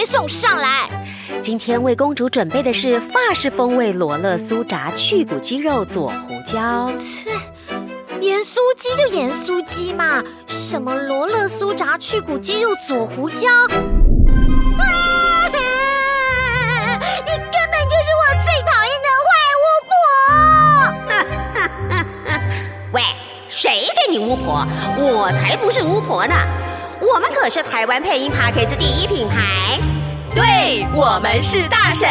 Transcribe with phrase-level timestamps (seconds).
[0.00, 0.88] 没送上来。
[1.42, 6.90] 今天为公主准备的是法式风味罗勒酥炸去骨鸡肉佐胡椒。
[6.96, 7.30] 切，
[8.22, 13.46] 盐酥鸡就盐酥鸡嘛，什么罗勒酥炸去骨鸡肉佐胡椒？
[23.52, 26.34] 谁给你巫婆，我才不是巫婆呢！
[27.12, 29.80] 我们可是台湾配音 Podcast 第一品牌，
[30.32, 32.08] 对，我们是大神。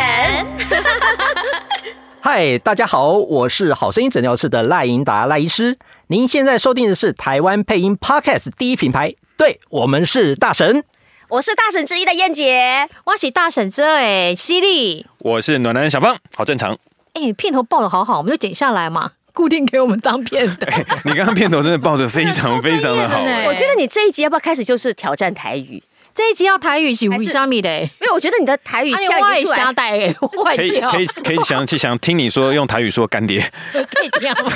[2.20, 5.77] 嗨，大家好，我是好声音诊疗室的赖英达赖医师。
[6.07, 10.84] 您现在收听的是台湾配音 Podcast 第一品牌，对，我们是大神。
[11.29, 16.77] 我是大神之一的燕姐，我是大神之二犀利，我是暖男小芳，好正常。
[17.13, 19.12] 哎，片头报的好好，我们就剪下来嘛。
[19.39, 23.21] 固定给我们当片头，欸，你刚刚片头真的报 的非常非常的好。
[23.48, 25.81] 我觉得你这一集要不要开始就是挑战台语？
[26.19, 30.12] 这一集要台语是五虾米的，因为我觉得你的台语像一瞎带哎，
[30.57, 33.39] 可以可以可以详细想听你说用台语说干爹，
[33.71, 34.51] 可以这样吗？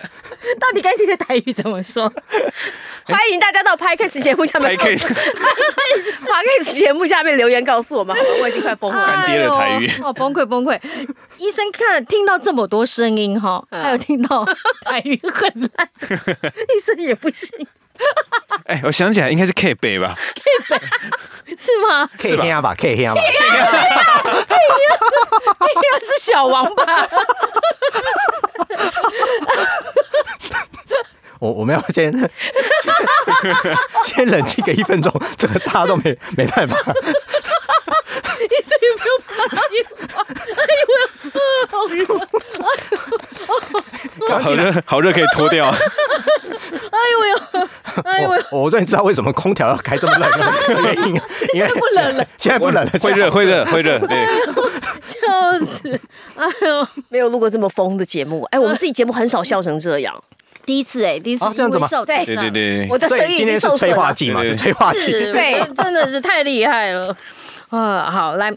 [0.58, 2.10] 到底干爹的台语怎么说？
[3.04, 8.28] 欢迎大家到 Podcast 节目下面 Podcast 节目下面留言告诉我们，好吗？
[8.40, 9.06] 我已经快疯了。
[9.06, 10.80] 干爹的台语，哦崩溃崩溃。
[11.36, 14.46] 医生看听到这么多声音哈，还有听到
[14.86, 17.50] 台语很烂，医生也不行。
[18.66, 20.76] 哎、欸，我想起来，应该是 K 北吧？K 北
[21.56, 23.32] 是吗？K 黑吧？K 黑吧？K 黑
[26.04, 26.84] 是小王吧？
[31.38, 32.30] 我我们要先先，
[34.04, 36.76] 先冷静个一分钟，这个大家都没没办法。
[38.42, 39.34] 医生有没有发
[39.68, 39.74] 现？
[40.56, 40.86] 哎呦，
[41.70, 41.98] 好热！
[44.28, 45.68] 好热，好热，可以脱掉。
[45.68, 45.76] 哎
[47.10, 47.36] 呦呦，
[48.04, 48.30] 哎呦！
[48.50, 53.98] 我终于知道为什么空调要开这么冷的 原因，现在不冷了，现在不冷了，会热，会热，会热。
[54.00, 54.26] 对，
[55.04, 56.00] 笑死！
[56.36, 58.42] 哎呦，没有录过这么疯的节目。
[58.50, 60.14] 哎，我们自己节目很少笑成这样。
[60.64, 61.88] 第一次哎，第一次这样子吗？
[62.06, 65.10] 对对对，我的声音已经受催化剂嘛，是催化剂。
[65.32, 67.16] 对，真的是太厉害了。
[67.70, 68.54] 啊，好，来，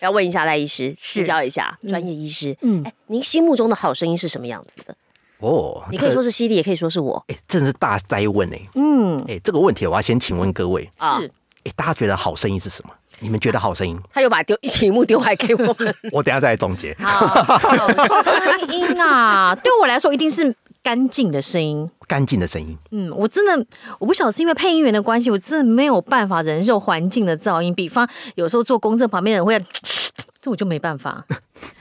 [0.00, 2.54] 要问一下赖医师，请教一下专业医师。
[2.60, 4.94] 嗯，哎，您心目中的好声音是什么样子的？
[5.40, 7.22] 哦，你可以说是犀利，也可以说是我。
[7.28, 8.60] 哎，真的是大灾问哎。
[8.74, 11.18] 嗯，哎，这个问题我要先请问各位啊，
[11.64, 12.94] 哎，大家觉得好声音是什么？
[13.18, 14.00] 你们觉得好声音？
[14.12, 16.94] 他又把丢题目丢还给我们， 我等下再来总结。
[16.98, 20.54] 好声音啊，对我来说一定是。
[20.82, 22.74] 干净的声音，干净的声音。
[22.90, 23.66] 嗯，我真的
[23.98, 27.74] 我不晓得是因为配音员的关系，我真的没有办法忍受环境的噪音。
[27.74, 29.62] 比方有时候坐公车旁边的人会，
[30.40, 31.22] 这我就没办法。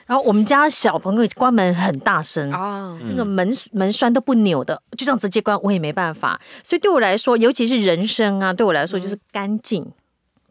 [0.09, 6.41] 然后我们家小朋友关门很大声啊，那个门门栓都不扭的，就这样直接关，我也没办法。
[6.63, 9.85] 所以对我来说，尤其是人声啊，对我来说就是干净。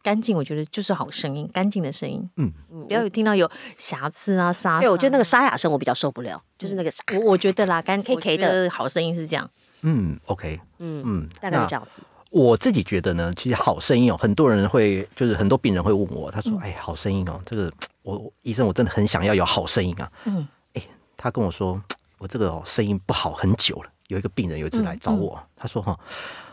[0.00, 2.30] 干净，我觉得就是好声音，干净的声音。
[2.36, 2.52] 嗯，
[2.86, 4.78] 不要有听到有瑕疵啊、沙。
[4.78, 7.02] 对，我觉得那个沙哑声我比较受不了，就是那个沙。
[7.14, 9.50] 我我觉得啦，干 K K 的好声音是这样。
[9.82, 12.00] 嗯，OK，嗯嗯，大概是这样子。
[12.30, 17.70] 我自己觉得呢，其实好声音哦，很多人会，就是很多病人会问我，他说：“哎，好声音哦，这个
[18.16, 20.82] 我医生我真的很想要有好声音啊。”嗯，哎，
[21.16, 21.80] 他跟我说，
[22.18, 23.90] 我这个声音不好很久了。
[24.08, 25.98] 有一个病人有一次来找我，他说：“哈，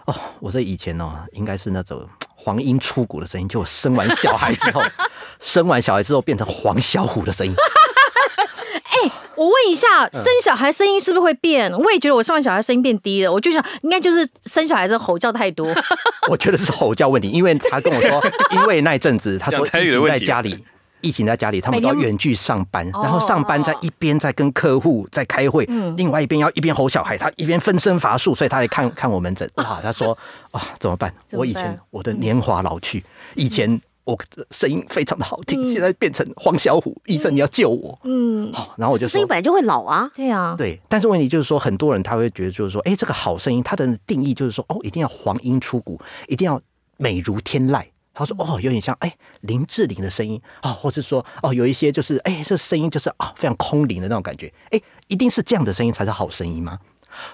[0.06, 2.08] 哦，我这以前哦，应该是那种。”
[2.38, 4.80] 黄莺出谷的声音，就我生完小孩之后，
[5.42, 7.52] 生完小孩之后变成黄小虎的声音。
[7.56, 11.72] 哎，我问一下，生小孩声音是不是会变？
[11.74, 15.74] 我也觉得我生完小孩声音变低了，我就想应该就是生小孩子吼叫太多。
[16.30, 20.64] 我觉得是吼叫问题，因为他跟我说，因为那阵子他说一直在家里。
[21.06, 25.64] 疫情在家里，他们都要远距上班，然后上班在一边在跟客户在开会，
[25.96, 29.48] 另外一边要一边吼小孩，他一边分身乏术，所以他来看 看我门诊。
[29.58, 30.18] 哇，他说
[30.50, 31.14] 啊，怎么办？
[31.32, 33.04] 我以前我的年华老去，
[33.36, 34.18] 以前我
[34.50, 38.00] 声音非常的好听，现在变成黄小虎，医生你要救我。
[38.04, 40.80] 嗯，然后我就说声音本来就会老啊，对啊，对。
[40.90, 46.60] 但是问题就是说，很多人他会觉得就是说，哎，这个好声音，它的定义就是说，哦，一定要黄莺出谷，一定要
[46.98, 47.84] 美如天籁。
[48.16, 54.52] 他说：“哦，有点像哎林志玲的声音啊，或是说哦，有一些就是哎，这声音就是啊非常空灵的那种感觉。
[54.72, 56.80] 哎，一定是这样的声音才是好声音吗？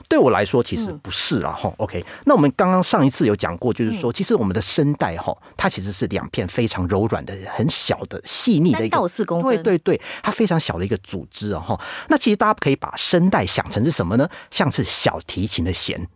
[0.08, 1.54] 对我来说，其实不是啊。
[1.54, 11.60] 哈、嗯、OK，那我们刚刚上一次有讲过，就是说，其实我们的声带哈，它其实是两片非常柔软的、很小的、细腻的一个，到四公分，对对对，它非常小的一个组织啊。
[11.60, 11.80] 哈，
[12.10, 14.30] 那其实大家可以把声带想成是什么呢？
[14.52, 16.08] 像是小提琴的弦。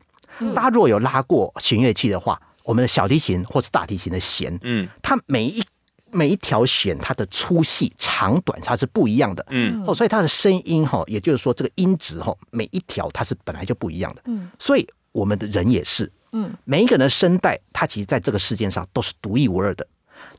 [0.53, 5.63] 大家如果有拉过弦乐器的话。”我们的小提琴或是大提琴的弦，嗯，它每一
[6.11, 19.87] 每一条弦，它的粗细长短它是不一样的，嗯，哦，所以它的声音哈，也就是说这个音质哈，每一条它是本来就不一样的，嗯，所以我们的人也是，嗯，每一个人的声带，它其实在这个世界上都是独一无二的，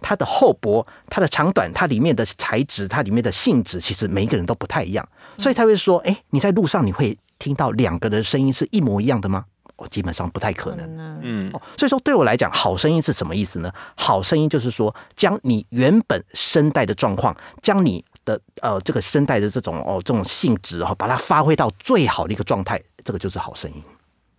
[0.00, 5.08] 它的厚薄、它的长短、它里面的材质、它里面的性质，其实每一个人都不太一样，
[5.38, 9.44] 所以他会说：“哎，你在路上你会听到两个人的声音是一模一样的吗？”
[9.76, 11.20] 我基本上不太可能。
[11.22, 13.72] 嗯，所以说对我来讲，好声音是什么意思呢？
[13.96, 23.82] 好声音就是说，将你原本声带的状况，将你的呃这个声带的这种哦这种性质哈，把它发挥到最好的一个状态，这个就是好声音。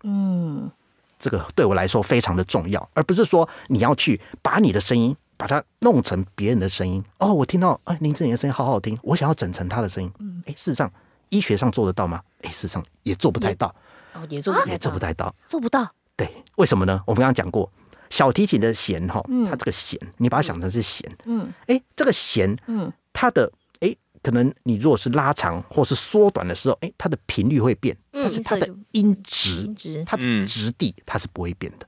[0.04, 0.72] 嗯。
[1.20, 7.04] 这个对我来说非常的重要，而不是说你要去把你的声音把它弄成别人的声音。
[7.18, 10.14] 哦，我听到哎林志玲的声音好好听，我想要整成他的声音。
[10.46, 10.88] 哎，事实上
[11.30, 12.22] 医学上做得到吗？
[12.44, 13.74] 哎，事实上也做不太到。
[14.18, 15.90] 哦，也做不太到，也做不太到，做不到。
[16.16, 17.02] 对，为什么呢？
[17.06, 17.72] 我们刚刚讲过，
[18.10, 21.10] 小提琴的弦哈，它这个弦，你把它想成是弦。
[21.26, 23.96] 嗯，哎，这个弦，嗯，它的哎。
[24.24, 29.74] 可能你如果是拉长或是缩短的时候，哎，它的频率会变，但是它的音质、
[30.06, 31.88] 它的质地它是不会变的。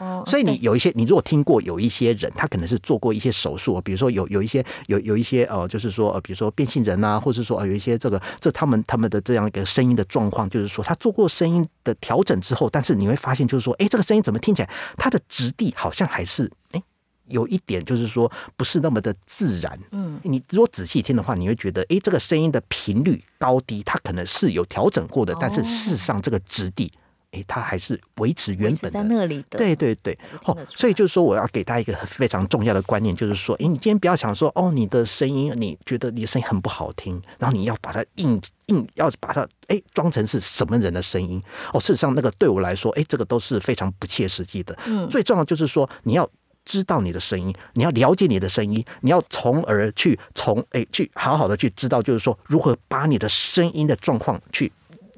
[0.00, 16.82] 哦，所以你有一些，你如果听过有一些人，他可能是做过一些手术，比如说有有一些有有一些呃，就是说呃，比如说变性人啊，或者说呃有一些这个这他们他们的这样一个声音的状况，就是说他做过声音的调整之后，但是你会发现就是说，哎，这个声音怎么听起来它的质地好像还是哎。
[17.26, 26.92] 有一点就是说不是那么的自然，嗯，你如果仔细听的话，你会觉得，哎，这个声音的频率高低，它可能是有调整过的，但是事实上这个质地，
[27.32, 29.58] 哎，它还是维持原本的在那里的。
[29.58, 41.42] 对对对，哦，所以就是说，我要给大家一个非常重要的观念，就是说，哎，你今天不要想说，哦，你的声音，你觉得你的声音很不好听，然后你要把它硬硬要把它哎装成是什么人的声音，
[41.72, 44.76] 哦，事实上那个对我来说，哎，这个都是非常不切实际的。
[44.86, 46.28] 嗯，最重要就是说你要。
[46.62, 54.70] 知道你的声音，你要了解你的声音，你要从而去从诶去好好的去知道，就是说如何把你的声音的状况去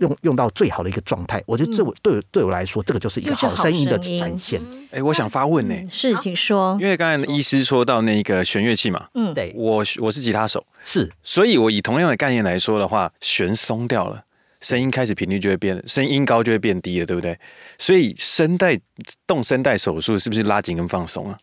[0.03, 1.43] 用用到最好的一个状态。
[1.47, 4.61] 我觉得这我对对我来说，这个就是一个好声音的展现。
[4.91, 6.77] 哎，我想发问呢，是，请说。
[6.81, 14.23] 因为刚才医师说到那个弦乐器嘛，嗯，对，我我是吉他手，是，所以我以同样的概念来说的话，弦松掉了。
[14.61, 17.37] 声音开始频率就会变，声音高就会变低了，对不对？
[17.79, 18.79] 所以声带
[19.27, 21.39] 动声带手术是不是拉紧跟放松啊？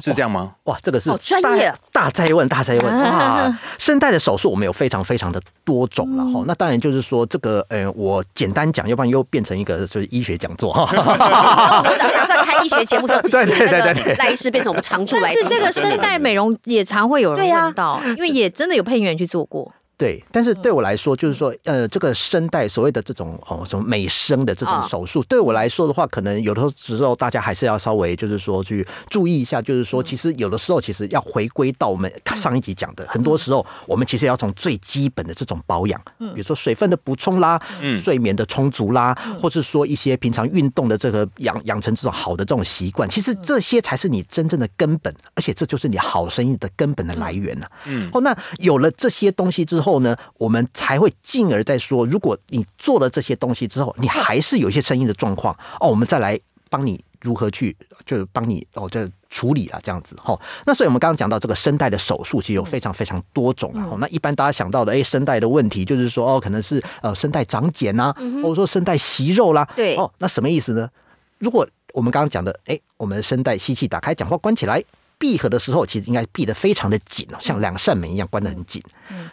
[0.00, 0.52] 是这样吗？
[0.64, 3.58] 哇，这个是专业大灾问，大灾问 哇！
[3.78, 6.44] 声带的手术我们有非常非常的多种了哈。
[6.46, 10.82] 那当然就是说这个呃，我简单讲，要不然又变成一个就是医学讲座哈。
[10.92, 15.42] 我们打算开医学节目， 对对对对对，赖医师变成我们常驻来但。
[15.42, 19.72] 是这个声带美容也常会有人问到，因为也真的有配音员去做过。
[19.98, 37.58] 对，但是对我来说，就是说，呃，这个声带所谓的这种哦，什么美声的这种手术，对我来说的话，可能有的时候大家还是要稍微就是说去注意一下，就是说，其实有的时候其实要回归到我们上一集讲的，很多时候我们其实要从最基本的这种保养，比如说水分的补充啦，
[37.98, 47.66] 睡眠的充足啦，或是说一些平常运动的这个养养成这种好的这种习惯，其实这些才是你真正的根本，而且这就是你好声音的根本的来源呢。
[47.86, 49.85] 嗯，哦，那有了这些东西之后。
[49.86, 56.38] 后呢，我们才会进而再说，如果你做了这些东西之后，你还是有一些声音的状况哦，我们再来
[56.68, 60.38] 帮你如何去，就帮你哦，这处理啊，这样子哈。
[60.66, 63.96] 那所以我们刚刚讲到这个声带的手术，其实有非常非常多种啊。
[64.00, 68.12] 那一般大家想到的，哎，声带的问题就是说哦，可能是呃声带长茧呐，
[68.42, 69.66] 或者说声带息肉啦。
[69.76, 70.90] 对哦，那什么意思呢？
[71.38, 74.82] 如果我们刚刚讲的，哎，我们声带吸气打开，讲话关起来。
[75.18, 78.82] 闭合的时候，其实应该闭得非常的紧，像两扇门一样关得很紧。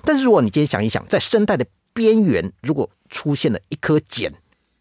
[0.04, 4.34] 但是如果你今天想一想，在声带的边缘如果出现了一颗茧、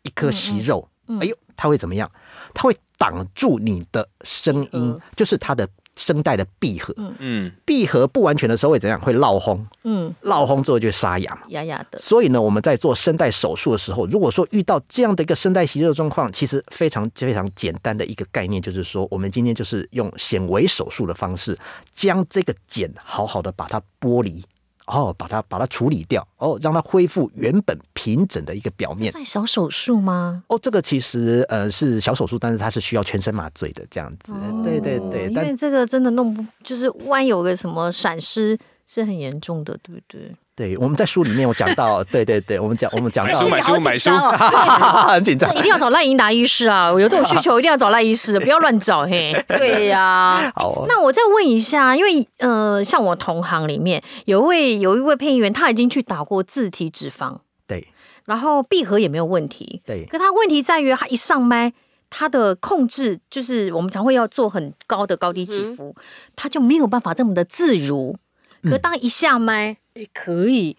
[0.03, 0.89] 一颗息肉，
[1.21, 2.11] 哎呦，它会怎么样？
[2.55, 5.69] 它会挡住你的声音，就是它的。
[5.97, 9.01] 声带的闭合，嗯，闭合不完全的时候会怎样？
[9.01, 11.99] 会落轰，嗯，落轰之后就沙哑，哑哑的。
[11.99, 21.57] 所以呢，我们在做声带手术的时候，如果说遇到这样的一个声带息肉状况，其实非常非常简单的一个概念，就是说，我们今天就是用显微手术的方式，
[21.95, 24.43] 将这个茧好好的把它剥离。
[24.87, 29.13] 哦，把它把它处理掉，哦，让它恢复原本平整的一个表面。
[29.13, 30.43] 算小手术吗？
[30.49, 34.33] 哦，这个其实呃是小手术，但是它是需要全身麻醉的这样子。
[34.33, 40.33] 哦、对对对，因为这个真的弄不，就是万一有个什么闪失是很严重的，对不对？
[40.55, 44.11] 对，我们在书里面有讲到，对对对，我们讲我们讲到买书买书，
[45.09, 46.91] 很紧张，那一定要找赖英达医师啊！
[46.91, 49.33] 有这种需求一定要找赖医师，不要乱找嘿。
[49.49, 57.89] 对呀，好，那我再问一下，因为呃，像我同行里面有一位有一位配音员，他已经去打过自体脂肪，对，
[58.27, 61.73] 然后闭合也没有问题，对，可他问题在于他一上麦，
[62.11, 65.97] 他的控制就是我们常会要做很高的高低起伏，
[66.37, 68.15] 他就没有办法这么的自如。
[68.63, 69.77] 可当一下麦。
[69.95, 70.77] 哎，可以，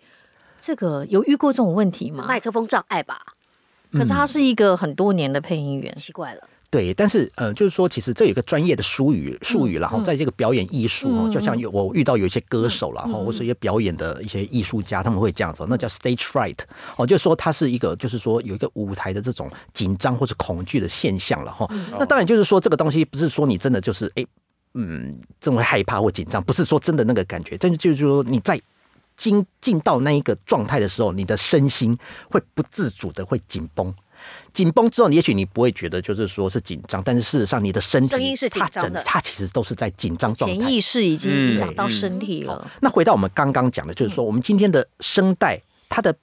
[0.60, 2.26] 这个有遇过这种问题吗？
[2.28, 3.22] 麦克风障碍吧。
[3.92, 6.42] 可是他是一个很多年的配音员，奇怪了。
[6.72, 16.58] 对，但是呃，就是说，其实这有一个专业的术语术语，然后在这个表演艺术哦，就像有我遇到有一些歌手然后或是一些表演的一些艺术家，他们会这样子，那叫 stage fright
[16.96, 21.70] 哦，就是说它是一个，就是说有一个舞台的这种紧张或者恐惧的现象了哈。
[21.92, 24.26] 那当然就是说这个东西不是说你真的就是哎，
[24.74, 28.60] 嗯，真会害怕或紧张，不是说真的那个感觉，真的就是说你在
[29.16, 31.98] 进进到那一个状态的时候，你的身心
[32.30, 33.94] 会不自主的会紧绷。
[34.54, 42.72] 紧绷之后，也许你不会觉得就是说是紧张，但是事实上你的身体声音是紧张的，它其实都是在紧张状态，潜意识已经影响到身体了。
[42.82, 46.16] 那回到我们刚刚讲的，就是说我们今天的声带，它的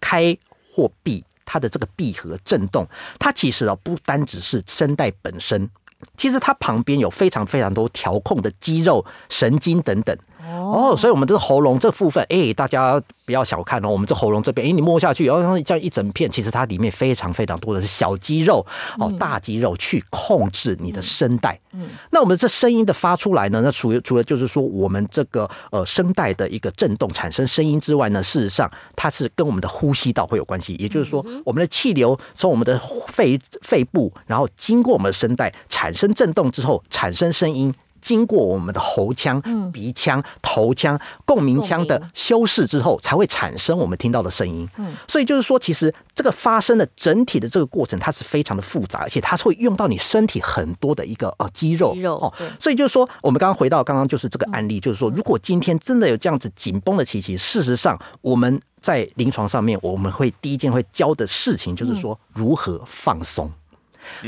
[0.00, 0.36] 开
[0.72, 2.86] 或闭，它的这个闭合震动，
[3.18, 5.68] 它其实啊不单只是声带本身，
[6.16, 10.16] 其实它旁边有非常非常多调控的肌肉、神经等等。
[10.52, 13.88] 哦，所以我们这个喉咙这部分，哎，大家不要小看哦。
[13.88, 18.64] 我们这喉咙这边，哎，你摸下去，然后这样一整片，其实它里面非常非常多的是小肌肉
[18.98, 21.58] 哦，大肌肉去控制你的声带。
[21.72, 30.74] 嗯，那我们这声音的发出来呢，那除了除了就是说我们这个呃声带的一个震动产生声音之外呢，事实上它是跟我们的呼吸道会有关系。
[30.74, 37.74] 也就是说，我们的气流从我们的肺肺部，然后经过我们的声带产生震动之后，产生声音。
[38.00, 39.40] 经过我们的喉腔、
[39.72, 44.68] 鼻腔、头腔、共鸣腔的修饰之后，才会产生我们听到的声音。
[44.76, 51.94] 嗯，所以就是说，其实这个发声的整体的这个过程，它是非常的复杂，而且它是会用到你身体很多的一个呃肌肉。
[51.94, 63.50] 肌肉哦，所以就是说，我们刚刚回到刚刚就是这个案例，就是说，如果今天真的有这样子紧绷的情形，事实上我们在临床上面，我们会第一件会教的事情就是说如何放松。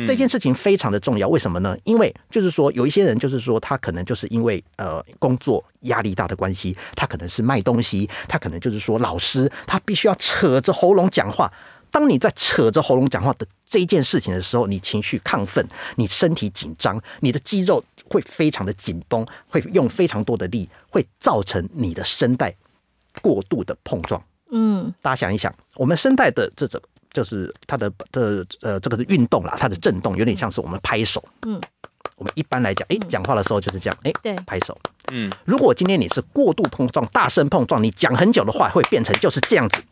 [0.06, 1.76] 这件事情非常的重要，为什么呢？
[1.84, 11.52] 因为就是说，有一些人就是说，他可能就是因为呃工作压力大的关系，他可能是卖东西，他可能就是说老师，他必须要扯着喉咙讲话。
[11.90, 22.54] 当你在扯着喉咙讲话的这一件事情的时候，你情绪亢奋，你身体紧张，你的肌肉会非常的紧绷，会用非常多的力，会造成你的声带
[23.20, 24.22] 过度的碰撞。
[24.52, 26.80] 嗯，大家想一想，我们声带的这种。
[27.12, 31.22] 就是它的的呃，这个是运动啦，它的震动有点像是我们拍手。
[31.46, 31.60] 嗯，
[32.16, 34.76] 我们一般来讲，哎，讲话的时候就是这样，哎，对，拍手。
[35.12, 39.82] 嗯，如果今天你是过度碰撞、大声碰撞，你讲很久的话会变成就是这样子。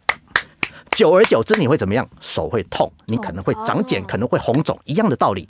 [1.01, 2.07] 久而久之，你会怎么样？
[2.21, 5.49] 手会痛，你可能会长茧，可能会红肿，一样的道理。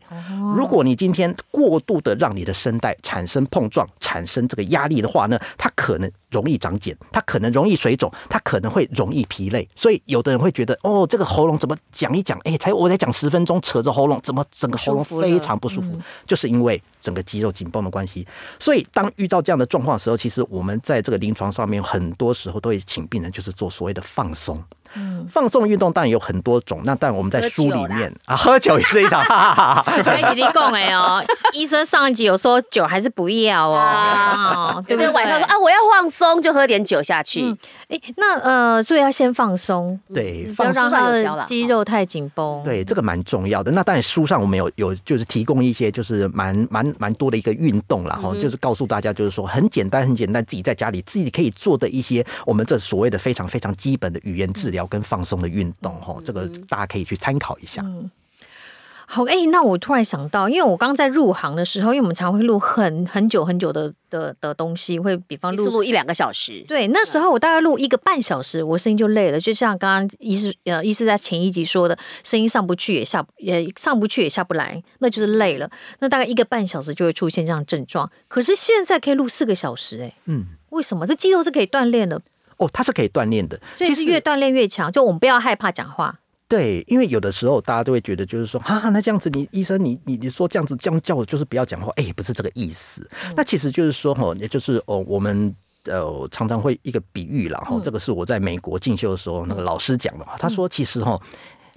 [0.56, 9.68] 如果你今天过度的让你的声带产生碰撞、产生这个压力的话呢，它可能容易长茧，它可能容易水肿，它可能会容易疲累。
[9.74, 16.00] 所以有的人会觉得，哦，这个喉咙怎么讲一讲，哎，才我才讲十分钟，扯着喉咙，怎么整个喉咙非常不舒服？
[16.24, 18.24] 就是因为整个肌肉紧绷的关系。
[18.60, 24.62] 所以当遇到这样的状况的时候，其实我们在这个临床上面，很多时候都会请病人就是做所谓的放松。
[24.94, 29.22] 嗯，放松运动当然有很多种，那但我们在书里面 啊，喝酒也是一场。
[30.04, 35.10] 开始你讲哎哦， 医生上一集有说酒还是不要哦，啊、对不对？
[35.12, 37.40] 晚上说啊，我要放松，就喝点酒下去。
[37.88, 42.62] 哎、嗯，那呃，所以要先放松，对，不要让他的肌肉太紧绷。
[42.64, 43.70] 对，这个蛮重要的。
[43.70, 54.79] 那当然书上我们有有就是提供一些就是蛮蛮蛮多的一个运动啦，然后就是告诉大家就是说很简单很简单，自己在家里自己可以做的一些我们这所谓的非常非常基本的语言治疗。
[54.86, 57.82] 跟放松的运动，哦，这个大家可以去参考一下。
[57.84, 58.10] 嗯，
[59.06, 66.64] 好，哎、欸，那我突然想到，因为我刚在入行的时候，因为我们常会录很很久很久的的的东西，会比方录录一两个小时。
[66.68, 69.40] 对，那时候我大概录一个半小时，我声音就累了。
[69.40, 75.68] 就像刚刚医师呃医师在前一集说的，声音上不去也下也上不去也下不来，那就是累了。
[75.98, 78.08] 那大概一个半小时就会出现这样症状。
[78.28, 81.04] 可是现在可以录四个小时、欸，哎，嗯，为什么？
[81.04, 82.22] 这肌肉是可以锻炼的。
[82.60, 84.92] 哦，它是可以锻炼的，所以是越锻炼越强。
[84.92, 86.20] 就我们不要害怕讲话。
[86.46, 91.92] 对，因为有的时候大家都会觉得，就是说，哈、啊，那这样子你，你医生，你你你说这样子这样叫我，就是不要讲话。
[91.96, 93.00] 哎，不是这个意思。
[93.28, 100.36] 嗯、那其实就是说，哈，也就是哦，我们呃常常会一个比喻啦，哈、嗯，这个是我在美国进修的时候那个老师讲的话。
[100.38, 101.18] 他说，其实哈，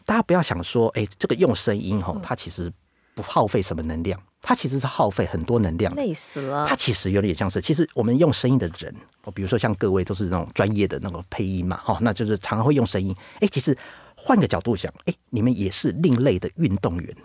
[0.05, 2.69] 大家不要想说，哎，这个用声音哈，它其实
[3.13, 4.19] 不耗费什么能量。
[4.45, 6.67] 它其实是耗费很多能量，累死了。
[6.67, 13.15] 它其实有点像是，其实我们用声音的人，哦，比如说像各位都是那种专业的那个配音嘛，哈，那就是常常会用声音。
[13.39, 13.75] 哎，其实
[14.15, 17.15] 换个角度想，哎，你们也是另类的运动员。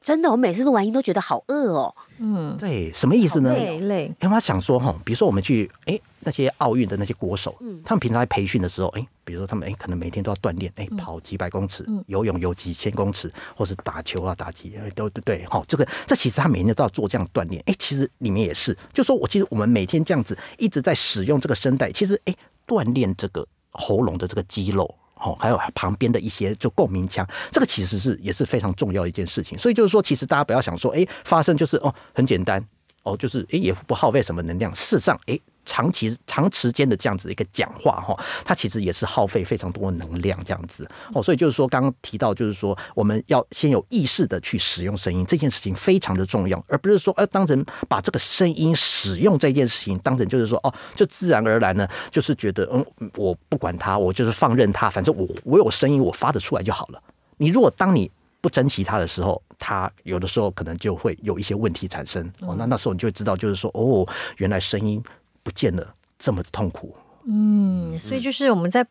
[0.00, 1.94] 真的，我每次录完音都觉得好饿哦。
[2.18, 3.52] 嗯，对，什么意思呢？
[3.52, 4.04] 累累。
[4.20, 17.62] 因为他想说哈，比如说我们去，哎，那些奥运的那些国手，嗯，他们平常在培训的时候，哎，比如说他们哎，可能每天都要锻炼，哎，跑几百公尺，嗯、游泳游几千公尺，或是打球啊打击，都对对，哈，这个这其实他每天都要做这样锻炼。
[17.66, 22.34] 哎，其实里面也是，就说我其实我们每天这样子一直在使用这个声带，其实哎，
[22.66, 24.94] 锻炼这个喉咙的这个肌肉。
[25.22, 29.58] 哦，还有旁边的一些就共鸣腔，这个其实是也是非常重要一件事情。
[29.58, 32.62] 所以就是说，其实大家不要想说，哎，发声就是哦很简单，
[33.04, 34.74] 哦就是哎也不耗费什么能量。
[34.74, 35.38] 事实上，哎。
[35.64, 52.84] 长期长时间的这样子一个讲话哈，它其实也是耗费非常多能量这样子哦，所以就是说刚刚提到就是说我们要先有意识的去使用声音这件事情非常的重要，而不是说呃当成把这个声音使用这件事情当成就是说哦就自然而然呢就是觉得嗯
[53.16, 57.02] 我不管它我就是放任它，反正我我有声音我发得出来就好了。
[57.36, 64.04] 你如果当你不珍惜它的时候，它有的时候可能就会有一些问题产生哦，那那时候你就会知道就是说哦
[64.38, 65.00] 原来声音。
[65.42, 66.96] 不见了这么痛苦，
[67.26, 68.86] 嗯，所以就是我们在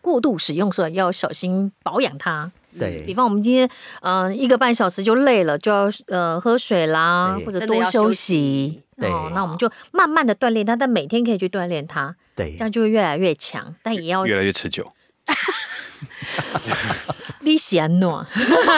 [0.00, 2.50] 过度使用的时候要小心保养它。
[2.78, 3.68] 对，比方我们今天
[4.00, 8.82] 嗯、呃、一个半小时就累了，就要呃喝水啦，或者多休息。
[8.96, 14.90] 对，那我们就慢慢的锻炼它，但每天可以去锻炼它，对，这样就会越来越强，但也要越来越持久。
[17.52, 18.24] 你嫌暖，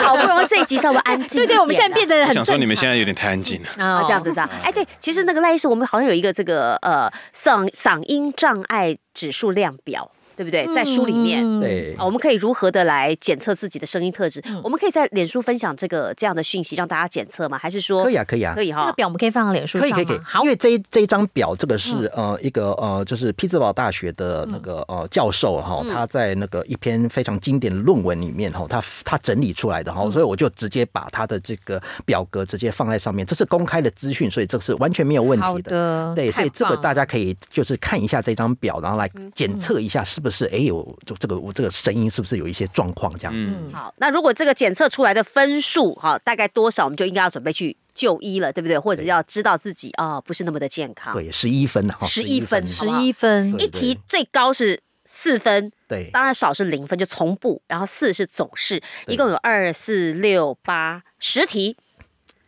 [0.03, 2.35] 好不容易这一集稍微安静， 对对，我们现在变得很。
[2.35, 4.49] 想说你们现在有点太安静了啊，这样子是吧？
[4.61, 10.11] 哎，对，其实那个赖医师，我们好像有一个这个呃嗓嗓音障碍指数量表。
[10.35, 10.65] 对不对？
[10.73, 14.43] 在书里面，对，我们可以如何的来检测自己的声音特质？
[14.63, 17.57] 我们可以在脸书分享这个这样的讯息，让大家检测吗？
[17.57, 18.23] 还是说可以啊？
[18.25, 18.81] 可以啊，可以哈。
[18.81, 20.19] 这个表我们可以放到脸书上，可以可以可以。
[20.25, 36.13] 好，因为这一这一张表，这个是呃一个呃就是匹兹堡大学的那个呃教授哈，他在那个一篇非常经典的论文里面哈，他他整理出来的哈，所以我就直接把他的这个表格直接放在上面，这是公开的资讯，所以这是完全没有问题的。
[36.15, 40.75] 对，所以这个大家可以就是看一下这张表，然后来检测一下是不是哎有。
[41.05, 43.53] 就这个我这个声音是不是有一些状况这样子？
[43.53, 48.79] 嗯，好，那如果这个检测出来的分数哈，大概多少，我们就应该要准备去就医了，对不对？
[48.79, 51.13] 或者要知道自己啊、哦、不是那么的健康。
[51.13, 61.77] 对，十一分哈，十一分，十一分，一题最高是四分，对，当然少是零分，就从不，然后四是总是，一共有二四六八十题，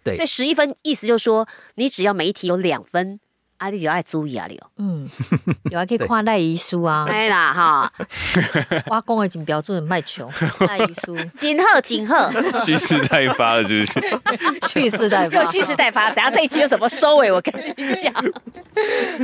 [0.04, 3.20] 对，所以十一分意思就是说，你只要每一题有两分。
[3.58, 5.10] 阿弟就爱注意啊，你哦，嗯，
[5.72, 7.92] 有还可以看赖遗书啊， 对啦哈，
[8.88, 12.30] 挖工的真标准卖球，赖遗书，金鹤金鹤，
[12.66, 14.02] 蓄势待发了，是不是？
[14.68, 17.32] 蓄势待发，又蓄势待发，等下这一期又怎么收尾？
[17.32, 18.14] 我跟你讲，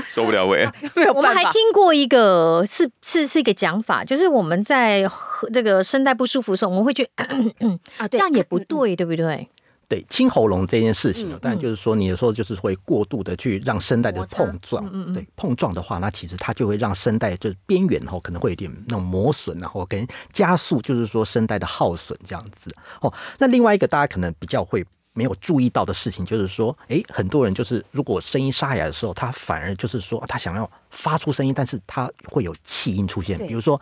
[0.08, 0.68] 收不了尾。
[1.14, 5.08] 我们还听过一个，是是是一个讲法，就是我们在
[5.54, 7.24] 这个声带不舒服的时候，我们会觉得
[7.98, 9.48] 啊，这样也不对，对不对？
[9.88, 22.76] 对，清喉咙这件事情，当然就是说，你有时候就是会过度的去让声带的碰撞，对，碰撞的话，那其实它就会让声带就是边缘哈，可能会有点那种磨损，然后跟加速，就是说声带的耗损这样子。
[23.02, 33.80] 哦，那另外一个大家可能比较会没有注意到的事情，就是说，哎，很多人就是如果声音沙哑的时候，他反而就是说他想要发出声音，但是他会有气音出现，比如说，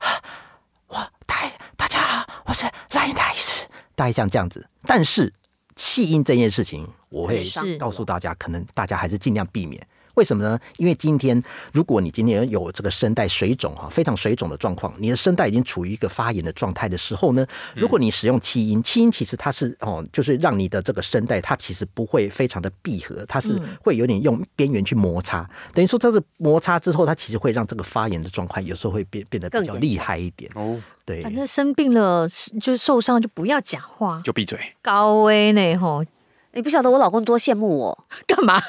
[0.88, 1.36] 我大
[1.76, 3.57] 大家好，我是赖音大医师，
[3.98, 5.34] 大概像这样子，但是。
[5.80, 7.44] 弃婴这件事情，我会
[7.78, 9.80] 告诉大家，可能大家还是尽量避免。
[10.18, 10.58] 为什么呢？
[10.78, 11.40] 因为今天，
[11.72, 30.80] 如果你今天有这个声带水肿哈，非常水肿的状况，你的声带已经处于一个发炎的状态的时候呢，如果你使用气音，气音其实它是哦，就是让你的这个声带它其实不会非常的闭合，它是会有点用边缘去摩擦，等于说它是摩擦之后，它其实会让这个发炎的状况有时候会变变得比较厉害一点哦。
[31.04, 32.28] 对，反正生病了
[32.60, 34.58] 就是受伤就不要讲话，就闭嘴。
[34.82, 36.04] 高危呢吼。
[36.52, 38.60] 你不晓得我老公多羡慕我干嘛？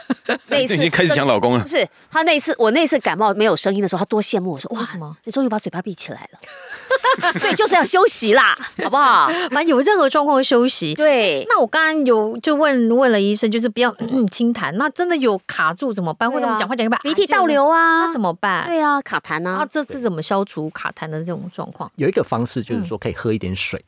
[0.47, 5.15] 那一次 已经开始讲老公了，不是他那一次，我那一次感冒没有声音的时候，他多羡慕我说哇，什么？
[5.23, 9.27] 你终于把嘴巴闭起来了， 所以就是要休息啦，好不好？
[9.49, 10.93] 反正有任何状况休息。
[10.93, 13.95] 对，那我刚刚有就问问了医生，就是不要
[14.29, 14.75] 轻弹。
[14.77, 16.29] 那真的有卡住怎么办？
[16.29, 18.67] 或者我们讲话讲一半鼻涕倒流啊，那怎么办？
[18.67, 19.57] 对啊，卡痰啊。
[19.59, 21.89] 那这次怎么消除卡痰的这种状况？
[21.95, 23.83] 有一个方式就是说，可以喝一点水。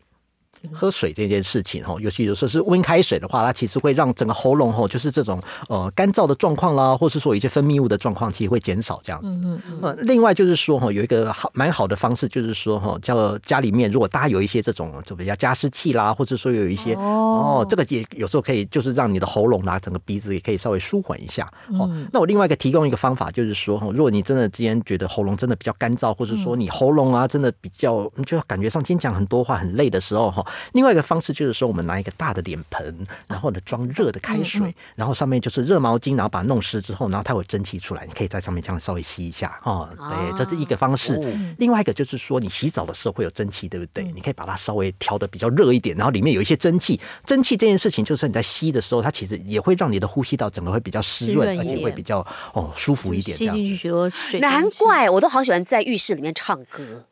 [0.71, 9.29] 喝水这件事情哈，尤其有时候是温开水的话，它其实会让整个喉咙哈，就是这种呃干燥的状况啦，或是说一些分泌物的状况，其实会减少这样子。
[9.29, 9.97] 嗯嗯嗯。
[10.01, 21.51] 另外就是说哈，有一个好蛮好的方式，就是说哈，叫家里面如果大家有一些这种怎么样加湿器啦，或者说有一些哦，这个也有时候可以就是让你的喉咙啦，整个鼻子也可以稍微舒缓一下。
[21.79, 30.45] 哦，那我另外一个提供一个方法，就是说哈，如果你真的今天觉得喉咙真的比较干燥，或者说你喉咙啊真的比较，你就感觉上今天讲很多话很累的时候哈。
[30.73, 39.89] 另外一个方式就是说，我们拿一个大的脸盆，然后呢装热的开水，然后上面就是热毛巾，然后把它弄湿之后，然后它会有蒸汽出来，你可以在上面这样稍微吸一下哦。
[39.97, 41.19] 对，这是一个方式。
[41.57, 44.03] 另外一个就是说，你洗澡的时候会有蒸汽，对不对？
[44.11, 46.99] 你可以把它稍微调的比较热一点，然后里面有一些蒸汽。
[47.25, 53.37] 蒸汽这件事情，就是你在吸的时候，它其实也会让你的呼吸道整个会比较湿润，而且会比较哦舒服一点。
[53.37, 54.39] 吸进去许多水。
[54.39, 57.05] 难怪我都好喜欢在浴室里面唱歌。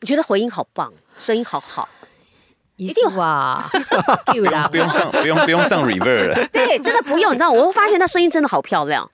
[0.00, 1.88] 你觉得回音好棒，声音好好，
[2.86, 3.64] 一定哇，
[4.26, 6.48] 不用不用上不用不用上 reverb 了。
[6.52, 9.10] 对，真的不用，你知道，我会发现他声音真的好漂亮。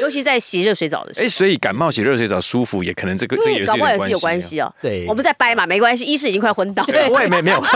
[0.00, 4.74] 尤其在洗热水澡的时候，哎，所以感冒洗热水澡舒服，也可能这个这个也是有关系哦。
[4.80, 6.06] 对，我们在掰嘛，没关系。
[6.06, 7.60] 医师已经快昏倒了，我也没没有。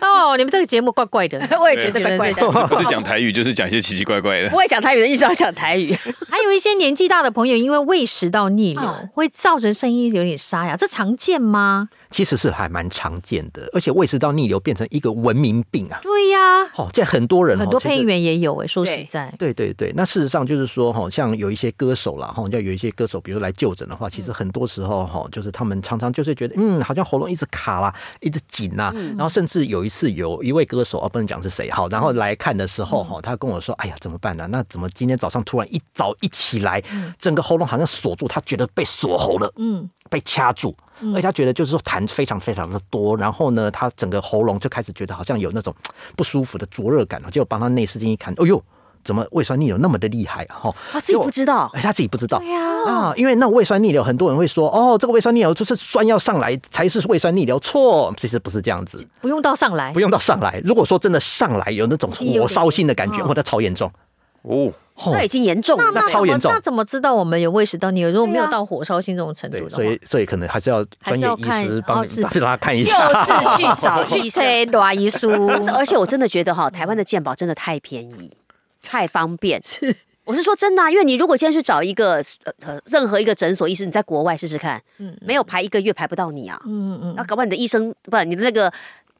[0.00, 2.66] 哦，你们这个节目怪怪的，我也觉得怪怪的。
[2.66, 4.48] 不是讲台语，就是讲一些奇奇怪怪的。
[4.48, 5.94] 不会讲台语的一直要讲台语。
[6.30, 11.90] 还有一些年纪大的朋友，因为胃食道逆流，会造成声音有点沙哑，这常见吗？
[12.10, 15.98] 其实是还蛮常见的，而且胃食道逆流变成一个文明病啊。
[16.02, 18.66] 对呀，哦，这很多人，很多配音员也有哎。
[18.66, 34.46] 说实在，对对对，那事实上就是说，哈，像有一些歌手啦，哈，要有一些歌手，比如来就诊的话，其实很多时候哈，就是他们常常就是觉得，嗯，好像喉咙一直卡啦，一直紧呐，然后甚至有一次有一位歌手啊，不能讲是谁，好，然后来看的时候哈，他跟我说，哎呀，怎么办呢？
[34.50, 36.82] 那怎么今天早上突然一早一起来，
[37.18, 40.76] 整个喉咙好像锁住，他觉得被锁喉了，嗯，被掐住。
[41.12, 45.74] 而且他觉得就是说痰非常非常的多，然后呢，他整个喉咙就开始觉得好像有那种
[46.16, 48.62] 不舒服的灼热感，结果帮他内视镜一看，哦呦，
[49.04, 50.56] 怎么胃酸逆流那么的厉害啊？
[50.62, 52.40] 哈，他自己不知道，哎，他自己不知道，
[52.86, 60.60] 啊，因为那胃酸逆流，很多人会说，哦，这个胃酸逆流就是酸要上来才是胃酸逆流，错，其实不是这样子，不用到上来，不用到上来。
[60.64, 63.90] 如果说真的上来有那种火烧心的感觉，或者超严重，
[64.42, 64.72] 哦。
[65.12, 66.50] 那已经严重了，那超严重。
[66.50, 68.10] 那怎么知道我们有胃食道逆流？
[68.10, 75.26] 如果没有到火烧心这种程度的话，所以所以可能还是要专业医师帮你帮他看一下，就是去找医生罗 医师。
[75.74, 78.32] 而且我真的觉得哈，台湾的健保真的太便宜，
[78.82, 79.62] 太方便。
[79.62, 82.22] 是，我是说真的，因为你如果今天去找一个
[82.60, 88.72] 呃任何一个诊所医师，你在国外试试看，嗯，没有排一个月排不到你啊，嗯嗯，那搞不好你的医生不，你的那个。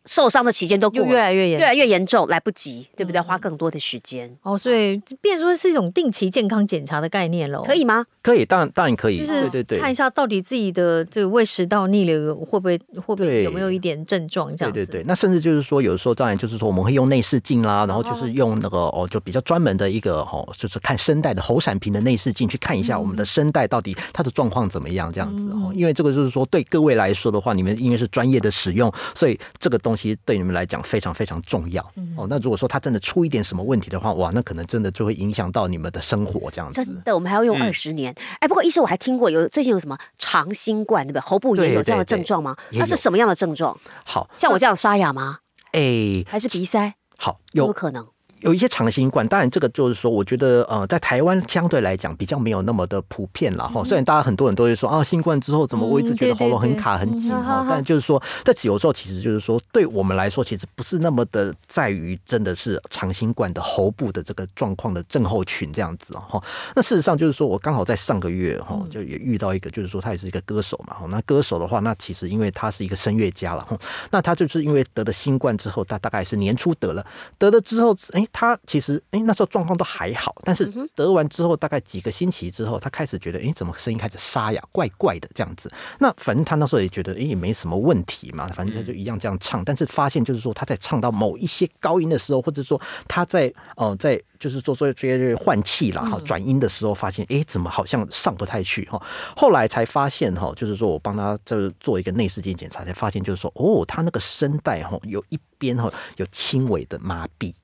[0.07, 3.21] 受伤的期间都过越来越严，越来越严重，来不及，对不对？
[3.21, 4.35] 花更多的时间。
[4.43, 8.07] 哦，所以变说是一种定期健康检查的概念喽，可以吗？
[8.23, 14.75] 可以，当然当然可以，就是对对看一下到底自己的这个胃食道逆流会不会会不会有没有一点症状这样子。
[14.75, 30.77] 对对对，那甚至就是说，有的时候当然就是说我们会用内视镜啦，然后就是用那个哦，就比较专门的一个哦，就是看声带的喉闪屏的内视镜去看一下我们的声带到底它的状况怎么样这样子哦，因为这个就是说对各位来说的话，你们因为是专业的使用，所以这个东西对你们来讲。
[30.87, 31.83] 非常非常重要
[32.17, 32.27] 哦。
[32.29, 36.85] 那如果说他真的出一点什么问题的话，哇，那可能真的就会影响到你们的生活这样子。
[36.85, 38.13] 真的，我们还要用二十年。
[38.35, 41.21] 哎、嗯，不过医生我还听过有最近有什么长新冠，对不对？
[41.21, 42.55] 喉部炎有这样的症状吗？
[42.79, 43.77] 它是什么样的症状？
[44.05, 45.39] 好像我这样沙哑吗？
[45.73, 46.95] 哎，还是鼻塞？
[47.17, 48.07] 好，有，有可能。
[48.41, 53.83] 有一些长新冠，当然这个就是说，我觉得呃，在台湾相对来讲比较没有那么的普遍了哈。
[53.85, 66.43] 虽然大家很多人都会说啊，新冠之后怎么我一直觉得喉咙很卡很紧哈，但就是说，这有时候其实就是说，对我们来说其实不是那么的在于真的是长新冠的喉部的这个状况的症候群这样子哈。
[66.75, 71.07] 那事实上就是说我刚好在上个月哈，就也遇到一个，就是说他也是一个歌手嘛哈。
[71.09, 73.79] 那歌手的话，那其实因为他是一个声乐家了哈，
[74.11, 77.05] 那他就是因为得了新冠之后，他大概是年初得了，
[77.39, 79.03] 得了之后，哎，他其实。
[79.11, 85.71] 哎，那时候状况都还好，但是得完之后大概几个星期之后，他开始觉得，哎，怎么声音开始沙哑，怪怪的这样子。
[85.99, 89.65] 那反正他那时候也觉得，哎，也没什么问题嘛，反正他就一样这样唱。
[89.65, 99.01] 但是发现就是说，他在唱到某一些高音的时候，或者说他在哦、呃，在就是做做这些换气啦，哈，转音的时候，发现，哎，怎么好像上不太去哈。
[99.37, 107.55] 后来才发现哈，就是说我帮他这做一个内视镜检查，才发现就是说，哦，他那个声带哈有一边哈有轻微的麻痹。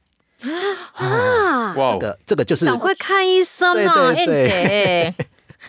[0.95, 5.15] 啊，哇这个这个就是赶快看医生啊，燕姐。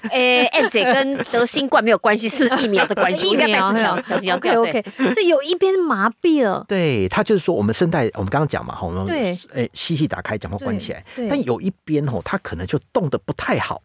[0.09, 3.29] 哎，燕姐跟得新冠没有关系，是疫苗的关系。
[3.31, 3.47] 疫苗
[4.21, 4.83] 要 OK OK，
[5.13, 6.65] 是有一边麻痹了。
[6.67, 11.01] 对，他就是说我们声带，我们刚刚讲嘛，我们对，哎，吸气打开，讲话关起来。
[11.29, 13.81] 但有一边哦，它可能就动的不太好。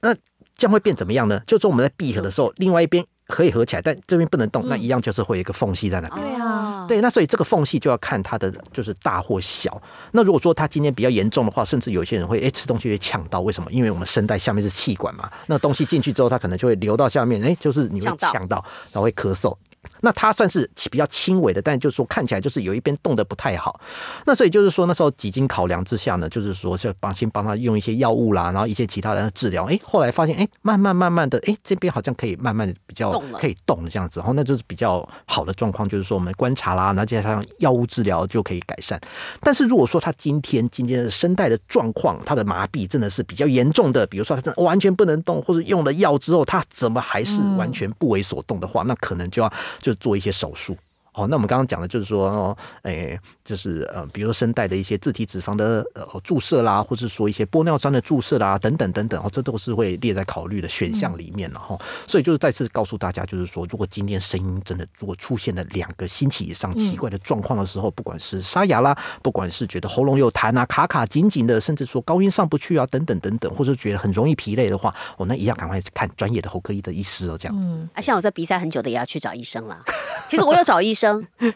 [0.00, 0.12] 那
[0.56, 1.40] 这样会变怎么样呢？
[1.46, 3.04] 就是说我们在闭合的时候，另外一边。
[3.26, 6.20] 可以合起来，但这边不能动，那一样就是会有一个缝隙在那边。
[6.20, 9.80] 对啊，对，那所以这个缝隙就要看它的就是大或小。
[10.12, 13.70] 那如果说它今天比较严重的话，甚至有些人会哎吃东西会呛到，为什么？
[13.70, 19.56] 因为我们声带下面是气管嘛，那东西进去之后，它可能就会流到下面，哎，就是你会呛到，然后会咳嗽。
[20.00, 23.80] 那它算是比较轻微的，但就是说看起来就是有一边动得不太好。
[24.26, 29.64] 那所以就是说那时候几经考量之下呢，就是说是帮先帮他用一些药物啦，然后一些其他的治疗。
[29.64, 34.20] 哎，后来发现哎，慢慢慢慢的，哎，这边好像可以慢慢的比较可以动这样子。
[34.20, 39.00] 然后那就是比较好的状况，就是说我们观察啦，然后加上药物治疗就可以改善。
[39.40, 49.52] 但是如果说他今天今天的声带的状况，他的麻痹真的是比较严重的，比如说他真的完全不能动，或者用了药之后他怎么还是完全不为所动的话，那可能就要。
[49.80, 50.76] 就做一些手术。
[51.14, 61.76] 哦，那我们刚刚讲的就是说，哦，诶，就是呃，比如说声带的一些自体脂肪的呃注射啦，或者说一些玻尿酸的注射啦，等等等等，哦，这都是会列在考虑的选项里面了哈。
[61.78, 77.68] 嗯、所以就是再次告诉大家，就是说，如果今天声音真的如果出现了两个星期以上奇怪的状况的时候，嗯、不管是沙哑啦，不管是觉得喉咙有痰啊、卡卡紧紧的，甚至说高音上不去啊，等等等等，或者觉得很容易疲累的话，哦，那一样赶快看专业的喉科医的医师哦，这样子。
[77.68, 79.80] 嗯、啊，像我在鼻塞很久的，也要去找医生了。
[80.28, 81.03] 其实我有找医生。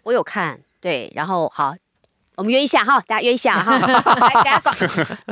[0.02, 1.74] 我有看，对，然后好，
[2.36, 3.92] 我们约一下哈，大家约一下哈，来，
[4.34, 4.74] 大家讲，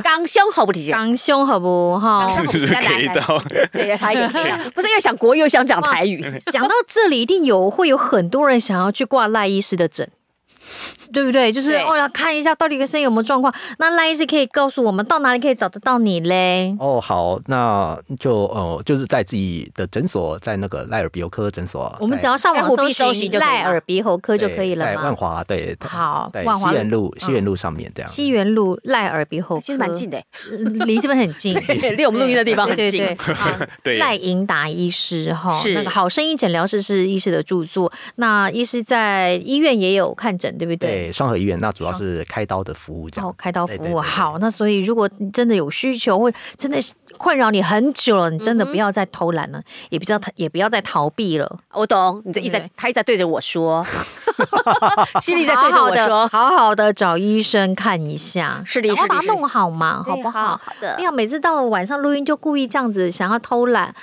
[0.03, 3.41] 港兄好不提港胸好不哈， 是不是可以到？
[3.71, 10.09] 对，差一点可以到，不是又想国语又想讲台语，讲到这里一定有会有很多人想要去挂赖医师的诊。
[11.13, 11.51] 对不对？
[11.51, 13.53] 就是为了看一下到底个声音有没有状况。
[13.79, 16.75] 那赖医师可以告诉我们到哪里可以找得到你嘞？
[16.79, 24.85] 哦，好，那就呃，就是在自己的诊所，在那个赖耳鼻喉科诊所，我们只要上网搜寻赖耳鼻喉科就可以了。
[24.85, 28.09] 在万华，对，好，万华西园路，西园路上面这样。
[28.09, 30.21] 西园路赖耳鼻喉科其实蛮近的，
[30.85, 31.55] 离这边很近，
[31.95, 33.03] 离我们录音的地方很近。
[33.83, 37.91] 对， 赖银达医师哈，那个好声音诊疗室是医师的著作。
[38.15, 40.89] 那医师在医院也有看诊，对不对？
[41.07, 43.29] 对，双河医院那主要是开刀的服务，这样。
[43.29, 46.77] 哦，开刀服务好，那所以如果你真的有需求，或真的
[47.17, 51.59] 困扰你很久了，你真的不要再偷懒了，也不要也不要再逃避了。
[51.71, 53.85] 我懂，你在一直在，他一直在对着我说，
[55.21, 60.59] 心里在对着我说，好好的找医生看一下，是的，然后把它弄好嘛，好不好？
[60.63, 63.93] 好的，不要每次到了晚上录音就故意这样子想要偷懒。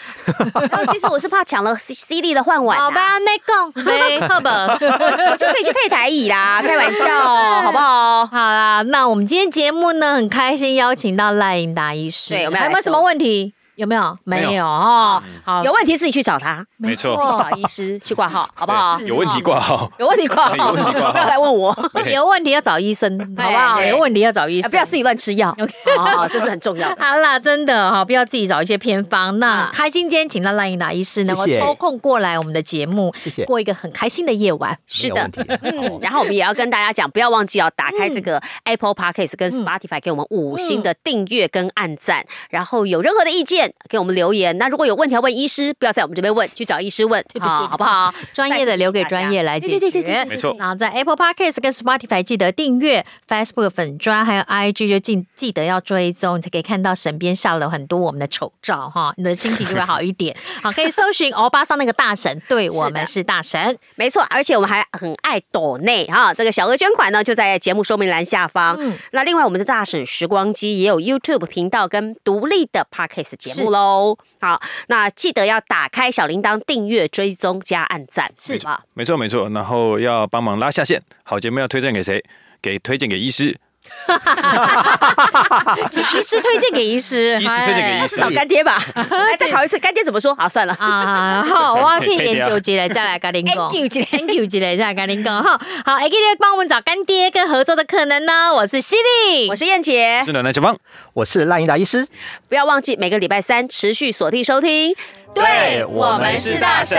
[0.70, 2.79] 然后其实我是怕抢了 CD 的饭碗。
[2.79, 7.07] 好吧，那个 没课本， 我就可以去配台椅啦，开玩笑。
[7.07, 8.27] 哦，好不好？
[8.27, 12.35] 好啦，那我们今天节目呢，很开心邀请到赖英达医师。
[12.35, 13.55] 对，我们还有没有什么问题？
[13.77, 14.19] 有没有？
[14.25, 15.23] 没有哦。
[15.45, 16.65] 好，有问题自己去找他。
[16.77, 18.99] 没错，找医师去挂号，好不好？
[19.07, 20.79] 有问题挂号，有问题挂号，不
[21.19, 21.75] 要来问我。
[22.13, 23.83] 有问题要找医生，好不好？
[23.83, 25.57] 有问题要找医生，不要自己乱吃药。
[25.97, 27.03] 好， 这是很重要的。
[27.03, 29.39] 好啦，真的哈，不要自己找一些偏方。
[29.39, 33.13] 那开心今天请到赖英达医师能够抽空过来我们的节目，
[33.47, 34.77] 过一个很开心的夜晚。
[34.87, 35.29] 是的，
[35.63, 44.57] 嗯，然后我们也要跟大家讲，不要忘记要打开这个 Apple Podcast 跟 Spotify 给我们五星的订阅跟按赞，然后有任何的意见给我们留言。
[44.59, 48.14] 那如果有问题要问医师，不要在我们这边问，去找医师问，好，好不好？
[48.33, 50.55] 专业的留给专业来解决，对对对，没错。
[50.59, 60.37] 然后在 Apple Podcast 跟 Spotify 记得订阅，Facebook 粉砖还有 IG 就记记得要追踪，你才可以看到身边下了很多我们的丑照哈，你的心情就会好一点。
[60.62, 64.24] 好，可以搜寻欧巴桑那个大神，对我们是大神，没错。
[64.31, 68.77] 而且我们还很爱抖内哈，这个小额捐款呢就在节目说明栏下方。
[68.79, 74.17] 嗯，那另外我们的大婶时光机也有 YouTube 频道跟独立的 Podcast 节目喽。
[74.40, 78.83] 好，那记得要打开小铃铛，订阅、追踪、加按赞，是吧？
[78.95, 79.49] 没错，没错。
[79.51, 82.23] 然后要帮忙拉下线，好节目要推荐给谁？
[82.61, 83.59] 给推荐给医师。
[84.07, 85.77] 哈哈哈哈
[86.19, 88.83] 医师推荐给医师，医师推荐给医师，找干爹吧。
[88.95, 90.35] 来 再考一次，干爹怎么说？
[90.35, 91.43] 好，算了啊。
[91.43, 93.73] 好， 我可以研究起来再来跟您讲。
[93.73, 95.43] 研究起来，研究起来再来跟您讲。
[95.43, 98.53] 哈，好，还记得帮我们找干爹跟合作的可能呢。
[98.53, 100.77] 我是犀利，我是燕姐，是奶奶小芳，
[101.15, 102.07] 我是赖英达医师。
[102.49, 104.95] 不要忘记每个礼拜三持续锁定收听。
[105.35, 106.99] 对，我们是大神，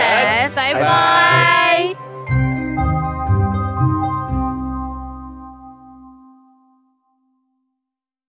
[0.54, 2.05] 拜拜。